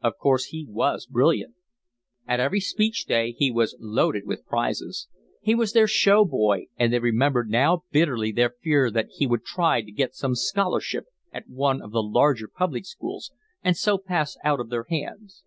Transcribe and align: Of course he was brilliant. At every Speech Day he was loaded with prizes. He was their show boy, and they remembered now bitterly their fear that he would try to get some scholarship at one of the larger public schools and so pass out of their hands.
Of 0.00 0.18
course 0.18 0.46
he 0.46 0.66
was 0.68 1.06
brilliant. 1.06 1.54
At 2.26 2.40
every 2.40 2.58
Speech 2.58 3.06
Day 3.06 3.30
he 3.38 3.52
was 3.52 3.76
loaded 3.78 4.26
with 4.26 4.44
prizes. 4.44 5.06
He 5.42 5.54
was 5.54 5.72
their 5.74 5.86
show 5.86 6.24
boy, 6.24 6.66
and 6.76 6.92
they 6.92 6.98
remembered 6.98 7.48
now 7.48 7.84
bitterly 7.92 8.32
their 8.32 8.50
fear 8.50 8.90
that 8.90 9.10
he 9.12 9.28
would 9.28 9.44
try 9.44 9.80
to 9.82 9.92
get 9.92 10.16
some 10.16 10.34
scholarship 10.34 11.04
at 11.32 11.48
one 11.48 11.80
of 11.82 11.92
the 11.92 12.02
larger 12.02 12.48
public 12.48 12.84
schools 12.84 13.30
and 13.62 13.76
so 13.76 13.96
pass 13.96 14.36
out 14.42 14.58
of 14.58 14.70
their 14.70 14.86
hands. 14.90 15.44